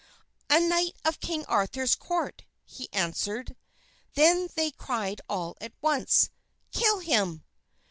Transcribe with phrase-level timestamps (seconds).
[0.49, 3.55] "A knight of King Arthur's court," he answered.
[4.15, 6.31] Then they cried all at once,
[6.71, 7.43] "Kill him!"